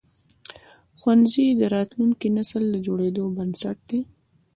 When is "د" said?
1.59-1.61, 2.71-2.75